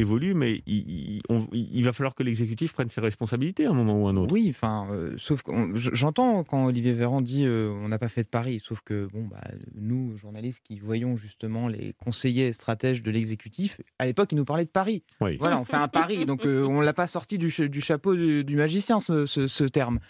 évolue, 0.00 0.34
mais 0.34 0.62
il, 0.66 1.82
va 1.84 1.92
falloir 1.92 2.14
que 2.14 2.22
l'exécutif 2.22 2.72
prenne 2.72 2.90
ses 2.90 3.00
responsabilités 3.00 3.66
à 3.66 3.70
un 3.70 3.74
moment 3.74 4.02
ou 4.02 4.08
à 4.08 4.10
un 4.10 4.16
autre. 4.16 4.32
Oui, 4.32 4.46
enfin, 4.50 4.88
euh, 4.90 5.14
sauf 5.16 5.42
que 5.42 5.52
j'entends 5.74 6.42
quand 6.44 6.66
Olivier 6.66 6.92
Véran 6.92 7.20
dit 7.20 7.44
euh, 7.44 7.70
on 7.82 7.88
n'a 7.88 7.98
pas 7.98 8.08
fait 8.08 8.22
de 8.22 8.28
pari, 8.28 8.60
sauf 8.60 8.80
que 8.80 9.08
bon, 9.12 9.26
bah, 9.26 9.42
nous, 9.74 10.16
journalistes 10.16 10.62
qui 10.64 10.78
voyons 10.78 11.16
justement 11.16 11.68
les 11.68 11.94
conseillers 12.02 12.52
stratèges 12.52 13.02
de 13.02 13.10
l'exécutif, 13.10 13.80
à 13.98 14.06
l'époque, 14.06 14.32
ils 14.32 14.36
nous 14.36 14.44
parlaient 14.44 14.64
de 14.64 14.70
pari. 14.70 15.02
Voilà, 15.20 15.60
on 15.60 15.64
fait 15.64 15.76
un 15.76 15.88
pari, 15.88 16.24
donc 16.24 16.44
euh, 16.44 16.64
on 16.64 16.80
l'a 16.80 16.92
pas 16.94 17.06
sorti 17.06 17.38
du, 17.38 17.50
chapeau 17.50 18.14
du, 18.14 18.56
magicien 18.56 19.00
ce, 19.00 19.64
terme. 19.64 20.00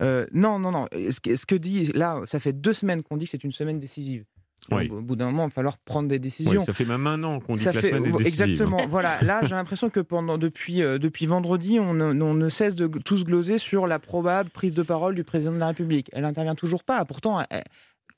non, 0.00 0.58
non, 0.58 0.70
non. 0.70 0.86
Ce, 0.92 1.36
ce 1.36 1.46
que 1.46 1.54
dit 1.54 1.86
là, 1.94 2.22
ça 2.26 2.38
fait 2.38 2.52
deux 2.52 2.72
semaines 2.72 3.02
qu'on 3.02 3.16
dit 3.16 3.24
que 3.24 3.30
c'est 3.30 3.44
une 3.44 3.52
semaine 3.52 3.78
décisive. 3.78 4.24
Au 4.70 5.00
bout 5.00 5.16
d'un 5.16 5.26
moment, 5.26 5.44
il 5.44 5.48
va 5.48 5.50
falloir 5.50 5.78
prendre 5.78 6.08
des 6.08 6.18
décisions. 6.18 6.64
ça 6.64 6.72
fait 6.72 6.84
même 6.84 7.06
un 7.06 7.22
an 7.24 7.40
qu'on 7.40 7.54
dit 7.54 7.64
que 7.64 7.70
la 7.70 7.80
semaine 7.80 8.04
est 8.06 8.12
décisive. 8.12 8.26
Exactement. 8.26 8.86
voilà. 8.88 9.22
Là, 9.22 9.40
j'ai 9.42 9.54
l'impression 9.54 9.90
que 9.90 10.00
pendant 10.00 10.38
depuis 10.38 10.82
euh, 10.82 10.98
depuis 10.98 11.26
vendredi, 11.26 11.78
on 11.80 11.94
ne, 11.94 12.22
on 12.22 12.34
ne, 12.34 12.48
cesse 12.48 12.76
de 12.76 12.86
tous 12.86 13.24
gloser 13.24 13.58
sur 13.58 13.86
la 13.86 13.98
probable 13.98 14.50
prise 14.50 14.74
de 14.74 14.82
parole 14.82 15.14
du 15.14 15.24
président 15.24 15.52
de 15.52 15.58
la 15.58 15.68
République. 15.68 16.10
Elle 16.12 16.22
n'intervient 16.22 16.54
toujours 16.54 16.84
pas. 16.84 17.04
Pourtant, 17.04 17.42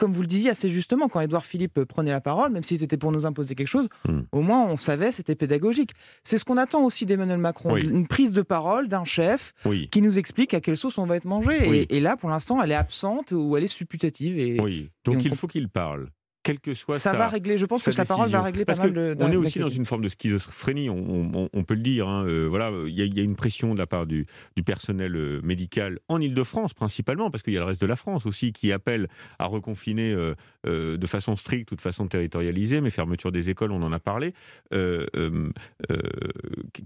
comme 0.01 0.15
vous 0.15 0.23
le 0.23 0.27
disiez 0.27 0.51
assez 0.51 0.71
justement, 0.71 1.09
quand 1.09 1.21
Édouard 1.21 1.45
Philippe 1.45 1.85
prenait 1.85 2.11
la 2.11 2.23
parole, 2.23 2.51
même 2.51 2.63
si 2.63 2.79
c'était 2.79 2.97
pour 2.97 3.13
nous 3.13 3.27
imposer 3.27 3.55
quelque 3.55 3.69
chose, 3.69 3.87
hmm. 4.09 4.21
au 4.33 4.41
moins 4.41 4.65
on 4.65 4.79
savait, 4.79 5.13
c'était 5.13 5.35
pédagogique. 5.35 5.91
C'est 6.25 6.39
ce 6.39 6.45
qu'on 6.47 6.57
attend 6.57 6.85
aussi 6.85 7.05
d'Emmanuel 7.05 7.39
Macron, 7.39 7.77
une 7.77 8.07
prise 8.07 8.33
de 8.33 8.41
parole 8.41 8.89
d'un 8.89 9.05
chef 9.05 9.53
qui 9.91 10.01
nous 10.01 10.19
explique 10.19 10.55
à 10.55 10.61
quelle 10.61 10.79
sauce 10.79 10.97
on 10.97 11.05
va 11.05 11.17
être 11.17 11.27
mangé. 11.27 11.87
Et, 11.95 12.01
là, 12.01 12.17
pour 12.17 12.31
l'instant, 12.31 12.63
elle 12.63 12.73
est 12.73 12.77
absente 12.77 13.33
ou 13.33 13.57
elle 13.59 13.65
est 13.65 13.69
supputative. 13.69 14.39
Et, 14.39 14.59
oui, 14.59 14.91
donc 15.05 15.23
il 15.25 15.35
faut 15.35 15.47
qu'il 15.47 15.69
parle 15.69 16.09
quel 16.43 16.61
que 16.61 16.75
soit 16.75 16.99
ça 16.99 17.13
va 17.13 17.29
régler. 17.29 17.59
Je 17.59 17.67
pense 17.67 17.85
que 17.85 17.93
sa 17.93 18.05
parole 18.05 18.31
va 18.31 18.43
régler 18.43 18.65
pas 18.65 18.75
mal 18.75 18.93
de. 18.93 19.17
On 19.19 19.31
est 19.31 19.37
aussi 19.37 19.59
dans 19.59 19.69
une 19.69 19.85
forme 19.85 20.03
de 20.03 20.09
schizophrénie. 20.09 20.89
On, 20.91 21.65
peut 21.65 21.75
le 21.75 21.83
dire. 21.83 22.09
Hein, 22.09 22.25
euh, 22.27 22.47
voilà, 22.49 22.71
il 22.87 22.95
y, 22.95 23.21
a 23.21 23.23
une 23.23 23.37
pression 23.37 23.75
de 23.75 23.79
la 23.79 23.87
part 23.87 24.07
du, 24.07 24.27
personnel 24.65 25.17
euh, 25.17 25.41
médical 25.43 25.99
en 26.09 26.21
Île-de-France 26.21 26.75
principalement, 26.75 27.31
parce 27.31 27.43
qu'il 27.43 27.53
y 27.53 27.57
a 27.57 27.61
le 27.61 27.67
reste 27.67 27.81
de 27.81 27.87
la 27.87 27.97
France 27.97 28.27
aussi 28.27 28.53
qui 28.53 28.73
appelle 28.73 29.09
à 29.39 29.47
reconfiner 29.47 30.13
euh, 30.13 30.97
de 30.97 31.07
façon 31.07 31.37
stricte 31.37 31.73
ou 31.73 31.77
de 31.77 31.81
façon 31.81 32.07
territorialisée, 32.07 32.81
mais 32.81 32.91
fermeture 32.91 33.33
des 33.33 33.51
écoles, 33.51 33.73
on 33.73 33.83
en 33.83 33.93
a 33.93 33.99
parlé, 33.99 34.35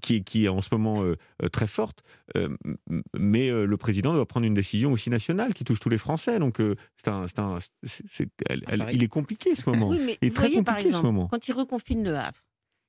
qui, 0.01 0.25
qui, 0.25 0.45
est 0.45 0.49
en 0.49 0.61
ce 0.61 0.75
moment 0.75 1.05
très 1.53 1.67
forte. 1.67 2.03
mais 3.19 3.51
le 3.51 3.77
président 3.77 4.13
doit 4.13 4.27
prendre 4.27 4.47
une 4.47 4.55
décision 4.55 4.93
aussi 4.93 5.11
nationale 5.11 5.55
qui 5.55 5.65
touche 5.65 5.81
tous 5.81 5.89
les 5.89 5.99
Français. 5.99 6.39
Donc, 6.39 6.61
c'est 6.97 7.09
un, 7.09 7.27
ah, 8.49 8.93
il 8.93 9.03
est 9.03 9.09
compliqué 9.09 9.44
ce 9.55 9.69
moment. 9.69 9.89
Oui, 9.89 9.99
mais 9.99 10.31
très 10.31 10.49
voyez, 10.49 10.63
par 10.63 10.79
exemple, 10.79 10.97
ce 10.97 11.03
moment. 11.03 11.29
Quand 11.29 11.47
il 11.47 11.53
reconfine 11.53 12.05
le 12.05 12.17
Havre, 12.17 12.43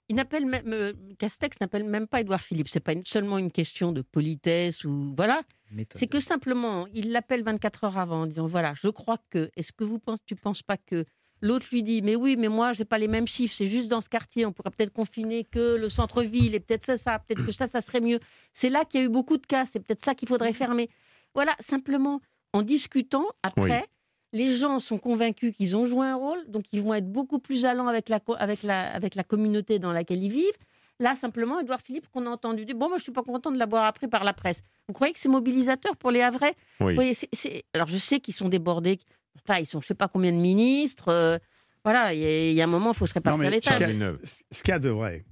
il 0.08 0.16
n'appelle 0.16 0.46
même, 0.46 0.72
euh, 0.72 0.94
Castex 1.18 1.60
n'appelle 1.60 1.84
même 1.84 2.08
pas 2.08 2.22
Édouard 2.22 2.42
Philippe. 2.42 2.70
C'est 2.70 2.80
pas 2.80 2.94
seulement 3.06 3.38
une 3.38 3.52
question 3.52 3.92
de 3.92 4.02
politesse 4.02 4.84
ou 4.86 5.14
voilà. 5.16 5.42
C'est 5.96 6.08
que 6.08 6.20
simplement, 6.20 6.88
il 6.94 7.12
l'appelle 7.12 7.44
24 7.44 7.86
heures 7.86 7.98
avant 7.98 8.22
en 8.22 8.26
disant 8.28 8.46
voilà, 8.46 8.74
je 8.76 8.90
crois 8.90 9.18
que. 9.30 9.50
Est-ce 9.56 9.74
que 9.74 9.84
vous 9.84 10.00
pensez, 10.00 10.22
tu 10.26 10.36
penses 10.36 10.62
pas 10.62 10.78
que 10.78 11.06
l'autre 11.42 11.68
lui 11.72 11.82
dit 11.82 12.02
mais 12.02 12.16
oui, 12.16 12.36
mais 12.38 12.48
moi 12.50 12.72
j'ai 12.72 12.86
pas 12.86 13.00
les 13.00 13.08
mêmes 13.08 13.28
chiffres. 13.28 13.56
C'est 13.58 13.68
juste 13.68 13.90
dans 13.90 14.02
ce 14.02 14.10
quartier, 14.10 14.46
on 14.46 14.54
pourrait 14.54 14.72
peut-être 14.72 14.94
confiner 14.94 15.44
que 15.44 15.76
le 15.76 15.90
centre-ville 15.90 16.54
et 16.54 16.60
peut-être 16.60 16.86
ça, 16.86 16.98
ça, 16.98 17.20
peut-être 17.20 17.46
que 17.46 17.52
ça, 17.52 17.66
ça 17.66 17.82
serait 17.82 18.02
mieux. 18.02 18.20
C'est 18.54 18.70
là 18.70 18.86
qu'il 18.86 19.00
y 19.00 19.04
a 19.04 19.06
eu 19.08 19.10
beaucoup 19.10 19.38
de 19.38 19.46
cas. 19.46 19.66
C'est 19.66 19.80
peut-être 19.80 20.06
ça 20.06 20.14
qu'il 20.14 20.28
faudrait 20.28 20.54
fermer. 20.54 20.90
Voilà, 21.34 21.56
simplement 21.60 22.22
en 22.54 22.62
discutant 22.62 23.26
après 23.44 23.86
les 24.36 24.54
gens 24.54 24.80
sont 24.80 24.98
convaincus 24.98 25.56
qu'ils 25.56 25.78
ont 25.78 25.86
joué 25.86 26.06
un 26.06 26.16
rôle, 26.16 26.40
donc 26.50 26.66
ils 26.74 26.82
vont 26.82 26.94
être 26.94 27.10
beaucoup 27.10 27.40
plus 27.40 27.64
allants 27.64 27.88
avec 27.88 28.10
la, 28.10 28.20
avec 28.38 28.64
la, 28.64 28.94
avec 28.94 29.16
la 29.16 29.24
communauté 29.24 29.80
dans 29.80 29.94
laquelle 29.94 30.22
ils 30.22 30.32
vivent. 30.32 30.58
Là, 31.00 31.16
simplement, 31.16 31.62
Edouard 31.62 31.80
Philippe, 31.82 32.10
qu'on 32.10 32.26
a 32.26 32.30
entendu 32.30 32.66
dire 32.66 32.76
Bon, 32.76 32.90
moi, 32.90 32.98
je 32.98 33.04
suis 33.04 33.14
pas 33.14 33.24
content 33.24 33.52
de 33.52 33.58
l'avoir 33.58 33.86
appris 33.86 34.08
par 34.08 34.26
la 34.26 34.34
presse. 34.34 34.62
Vous 34.88 34.94
croyez 34.94 35.14
que 35.14 35.20
c'est 35.20 35.30
mobilisateur 35.30 35.96
pour 35.96 36.12
les 36.12 36.22
Havrais? 36.22 36.54
Oui. 36.82 36.98
Alors, 37.74 37.88
je 37.88 37.98
sais 37.98 38.20
qu'ils 38.20 38.34
sont 38.34 38.50
débordés. 38.50 39.00
Enfin, 39.42 39.60
ils 39.60 39.66
sont, 39.66 39.80
je 39.80 39.88
sais 39.88 39.96
pas 39.96 40.10
combien 40.10 40.32
de 40.34 40.38
ministres. 40.38 41.10
Euh, 41.10 41.38
voilà, 41.86 42.14
il 42.14 42.54
y, 42.54 42.62
a 42.62 42.64
un 42.64 42.68
moment, 42.68 42.92
il 42.92 42.98
faut 42.98 43.06
se 43.06 43.14
répartir 43.14 43.50
les 43.50 43.62
tâches. 43.62 43.90
Ce 44.52 44.64
qu'il 44.64 44.72
y 44.72 44.76
a 44.76 44.80
de 44.80 44.90
vrai, 44.90 45.24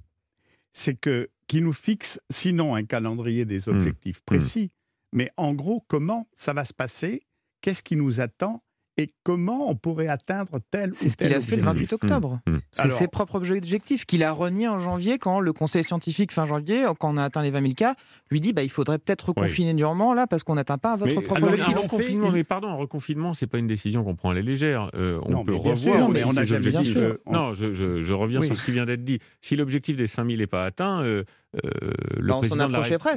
c'est 0.72 0.98
que 0.98 1.28
qui 1.46 1.60
nous 1.60 1.72
fixe, 1.74 2.20
sinon 2.30 2.74
un 2.74 2.84
calendrier 2.84 3.44
des 3.44 3.60
hmm. 3.66 3.70
objectifs 3.70 4.20
hmm. 4.20 4.24
précis, 4.24 4.70
mais 5.12 5.30
en 5.36 5.52
gros, 5.52 5.84
comment 5.88 6.26
ça 6.34 6.54
va 6.54 6.64
se 6.64 6.72
passer? 6.72 7.22
Qu'est-ce 7.60 7.82
qui 7.82 7.96
nous 7.96 8.20
attend 8.20 8.62
et 8.96 9.10
comment 9.24 9.68
on 9.70 9.74
pourrait 9.74 10.08
atteindre 10.08 10.58
tel 10.70 10.90
ou 10.90 10.92
tel 10.92 10.94
C'est 10.94 11.08
ce 11.10 11.16
qu'il 11.16 11.32
a 11.34 11.40
fait 11.40 11.56
le 11.56 11.62
28 11.62 11.92
octobre. 11.94 12.40
Mmh. 12.46 12.52
Mmh. 12.52 12.60
C'est 12.72 12.90
ses 12.90 13.08
propres 13.08 13.50
objectifs 13.50 14.04
qu'il 14.04 14.22
a 14.22 14.32
renié 14.32 14.68
en 14.68 14.78
janvier 14.78 15.18
quand 15.18 15.40
le 15.40 15.52
conseil 15.52 15.82
scientifique, 15.82 16.32
fin 16.32 16.46
janvier, 16.46 16.86
quand 16.98 17.12
on 17.12 17.16
a 17.16 17.24
atteint 17.24 17.42
les 17.42 17.50
20 17.50 17.60
000 17.62 17.74
cas, 17.74 17.94
lui 18.30 18.40
dit 18.40 18.52
bah, 18.52 18.62
il 18.62 18.70
faudrait 18.70 18.98
peut-être 18.98 19.28
reconfiner 19.28 19.74
durement 19.74 20.14
là 20.14 20.26
parce 20.26 20.44
qu'on 20.44 20.54
n'atteint 20.54 20.78
pas 20.78 20.96
votre 20.96 21.20
propre 21.20 21.42
objectif. 21.42 21.76
Reconfinement, 21.76 22.30
mais 22.30 22.44
pardon, 22.44 22.68
un 22.68 22.76
reconfinement, 22.76 23.34
c'est 23.34 23.46
pas 23.46 23.58
une 23.58 23.66
décision 23.66 24.04
qu'on 24.04 24.14
prend 24.14 24.30
à 24.30 24.34
la 24.34 24.42
légère. 24.42 24.90
Euh, 24.94 25.18
on 25.24 25.44
peut 25.44 25.54
revoir 25.54 26.08
mais 26.08 26.24
on 26.24 26.36
a 26.36 26.42
objectifs. 26.42 26.98
Non, 27.30 27.52
je, 27.52 27.74
je, 27.74 28.12
reviens 28.12 28.40
sur 28.40 28.56
ce 28.56 28.64
qui 28.64 28.72
vient 28.72 28.86
d'être 28.86 29.04
dit. 29.04 29.18
Si 29.40 29.56
l'objectif 29.56 29.96
des 29.96 30.06
5 30.06 30.26
000 30.26 30.38
n'est 30.38 30.46
pas 30.46 30.64
atteint, 30.64 31.02
euh, 31.02 31.24
euh, 31.64 31.70
le, 32.16 32.28
bah, 32.28 32.40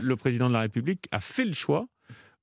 le 0.02 0.16
président 0.16 0.48
de 0.48 0.54
la 0.54 0.62
République 0.62 1.08
a 1.12 1.20
fait 1.20 1.46
le 1.46 1.54
choix 1.54 1.88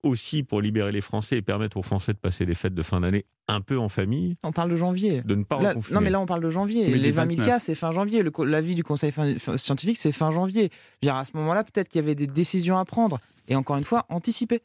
aussi 0.05 0.43
pour 0.43 0.61
libérer 0.61 0.93
les 0.93 1.01
Français 1.01 1.39
et 1.39 1.43
permettre 1.43 1.77
aux 1.77 1.83
Français 1.83 2.13
de 2.13 2.19
passer 2.19 2.45
les 2.45 2.55
fêtes 2.55 2.75
de 2.75 2.83
fin 2.83 3.01
d'année 3.01 3.25
un 3.49 3.61
peu 3.61 3.79
en 3.79 3.89
famille. 3.89 4.37
On 4.43 4.53
parle 4.53 4.71
de 4.71 4.77
janvier. 4.77 5.23
De 5.23 5.35
ne 5.35 5.45
pas 5.45 5.75
Non, 5.91 6.01
mais 6.01 6.11
là, 6.11 6.21
on 6.21 6.27
parle 6.27 6.43
de 6.43 6.51
janvier. 6.51 6.95
les 6.95 7.11
20 7.11 7.37
000 7.37 7.47
cas, 7.47 7.59
c'est 7.59 7.75
fin 7.75 7.93
janvier. 7.93 8.25
L'avis 8.45 8.75
du 8.75 8.85
Conseil 8.85 9.13
scientifique, 9.57 9.97
c'est 9.99 10.13
fin 10.13 10.31
janvier. 10.31 10.71
à 11.07 11.25
ce 11.25 11.37
moment-là, 11.37 11.65
peut-être 11.65 11.89
qu'il 11.89 12.01
y 12.01 12.05
avait 12.05 12.15
des 12.15 12.27
décisions 12.27 12.79
à 12.79 12.85
prendre. 12.85 13.19
Et 13.49 13.57
encore 13.57 13.77
une 13.77 13.85
fois, 13.85 14.07
anticiper. 14.09 14.61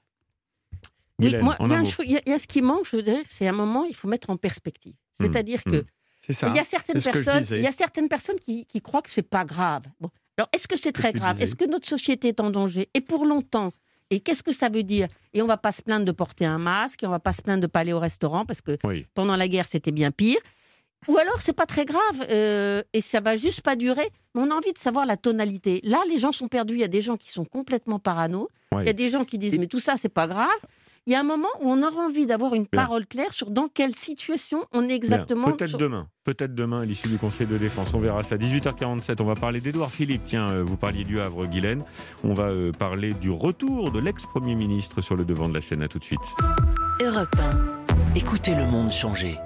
il, 1.20 1.32
y 1.32 1.36
a 1.36 2.40
ce 2.40 2.48
qui 2.48 2.62
manque, 2.62 2.86
je 2.90 2.98
veux 2.98 3.04
dire, 3.04 3.24
c'est 3.28 3.48
un 3.48 3.54
moment, 3.54 3.86
il 3.86 3.96
faut 3.96 4.08
mettre 4.08 4.30
en 4.30 4.38
perspective. 4.38 4.94
Hmm. 5.20 5.26
C'est-à-dire 5.26 5.64
que. 5.64 5.82
Hmm. 5.82 5.86
Il 6.28 6.56
y 6.56 6.60
a 6.60 6.66
certaines 6.66 7.02
personnes, 7.02 7.46
il 7.52 7.62
y 7.62 7.68
a 7.68 7.72
certaines 7.72 8.10
personnes 8.10 8.36
qui, 8.42 8.66
qui 8.66 8.82
croient 8.82 9.02
que 9.02 9.10
c'est 9.10 9.22
pas 9.22 9.46
grave. 9.46 9.84
Bon. 10.02 10.10
Alors, 10.38 10.50
est-ce 10.54 10.68
que 10.68 10.78
c'est 10.78 10.92
très 10.92 11.14
grave? 11.14 11.42
Est-ce 11.42 11.56
que 11.56 11.66
notre 11.66 11.88
société 11.88 12.30
est 12.30 12.40
en 12.40 12.50
danger? 12.50 12.90
Et 12.94 13.02
pour 13.02 13.26
longtemps, 13.26 13.72
et 14.10 14.20
qu'est-ce 14.20 14.44
que 14.44 14.52
ça 14.52 14.70
veut 14.70 14.84
dire? 14.84 15.08
Et 15.34 15.42
on 15.42 15.48
va 15.48 15.58
pas 15.58 15.72
se 15.72 15.82
plaindre 15.82 16.06
de 16.06 16.12
porter 16.12 16.46
un 16.46 16.58
masque, 16.58 17.04
et 17.04 17.08
on 17.08 17.12
va 17.12 17.20
pas 17.20 17.34
se 17.34 17.42
plaindre 17.42 17.62
de 17.62 17.68
pas 17.68 17.82
aller 17.82 17.94
au 17.94 18.00
restaurant 18.00 18.46
parce 18.46 18.62
que 18.62 18.78
pendant 19.14 19.36
la 19.36 19.48
guerre 19.48 19.68
c'était 19.68 19.92
bien 19.92 20.12
pire. 20.12 20.40
Ou 21.08 21.18
alors 21.18 21.42
c'est 21.42 21.54
pas 21.54 21.66
très 21.66 21.86
grave 21.86 22.26
euh, 22.30 22.84
et 22.92 23.02
ça 23.02 23.22
va 23.22 23.36
juste 23.36 23.62
pas 23.62 23.76
durer. 23.76 24.10
Mais 24.36 24.42
on 24.42 24.52
a 24.52 24.56
envie 24.56 24.74
de 24.74 24.78
savoir 24.78 25.06
la 25.06 25.16
tonalité. 25.16 25.80
Là, 25.84 26.02
les 26.10 26.18
gens 26.18 26.34
sont 26.34 26.50
perdus. 26.50 26.74
Il 26.74 26.82
y 26.82 26.84
a 26.84 26.90
des 26.90 27.02
gens 27.02 27.16
qui 27.16 27.32
sont 27.32 27.46
complètement 27.46 28.00
parano. 28.00 28.50
Il 28.74 28.86
y 28.86 28.90
a 28.90 28.94
des 28.94 29.10
gens 29.10 29.26
qui 29.26 29.38
disent 29.38 29.58
mais 29.58 29.68
tout 29.68 29.80
ça 29.80 29.96
c'est 29.98 30.10
pas 30.10 30.28
grave 30.28 30.48
il 31.06 31.14
y 31.14 31.16
a 31.16 31.20
un 31.20 31.24
moment 31.24 31.50
où 31.62 31.70
on 31.72 31.82
aura 31.84 32.06
envie 32.06 32.26
d'avoir 32.26 32.54
une 32.54 32.68
parole 32.68 33.06
claire 33.06 33.34
sur 33.34 33.50
dans 33.52 33.68
quelle 33.68 33.96
situation 33.96 34.66
on 34.74 34.88
est 34.90 34.96
exactement. 34.96 35.52
Peut-être 35.52 35.78
demain, 35.78 36.08
peut-être 36.24 36.54
demain 36.54 36.82
à 36.82 36.86
l'issue 36.86 37.08
du 37.08 37.18
Conseil 37.18 37.48
de 37.48 37.58
défense. 37.58 37.94
On 37.94 38.00
verra 38.00 38.24
ça. 38.24 38.38
18h47, 38.38 39.22
on 39.22 39.26
va 39.26 39.36
parler 39.36 39.62
d'Edouard 39.62 39.92
Philippe. 39.92 40.22
Tiens, 40.26 40.50
euh, 40.50 40.64
vous 40.64 40.78
parliez 40.78 41.04
du 41.04 41.20
Havre, 41.20 41.46
Guylaine. 41.46 41.84
On 42.24 42.34
va 42.34 42.46
euh, 42.46 42.72
parler 42.72 43.14
du 43.14 43.30
retour 43.30 43.92
de 43.92 44.00
l'ex-premier 44.00 44.56
ministre 44.56 45.02
sur 45.02 45.16
le 45.16 45.26
devant 45.26 45.50
de 45.50 45.54
la 45.54 45.62
scène. 45.62 45.82
À 45.82 45.88
tout 45.88 46.00
de 46.00 46.04
suite. 46.04 46.20
Europe 47.02 47.36
1. 47.90 48.16
Écoutez 48.16 48.56
le 48.56 48.66
monde 48.66 48.92
changer. 48.92 49.38